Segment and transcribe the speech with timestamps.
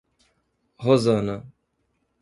[0.83, 1.45] Rosana